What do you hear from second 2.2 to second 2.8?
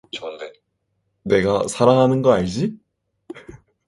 거 알지?